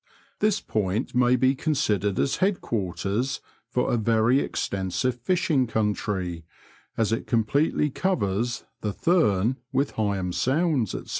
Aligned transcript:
This 0.39 0.61
point 0.61 1.13
may 1.13 1.35
be 1.35 1.53
considered 1.53 2.17
as 2.17 2.37
headquarters 2.37 3.39
for 3.69 3.93
a 3.93 3.97
very 3.97 4.39
extensive 4.39 5.19
fishing 5.21 5.67
country, 5.67 6.43
as 6.97 7.11
it 7.11 7.27
completely 7.27 7.91
covers 7.91 8.63
the 8.81 8.93
Thum, 8.93 9.57
with 9.71 9.91
Heigham 9.97 10.33
Sounds, 10.33 10.93
&c. 10.93 11.03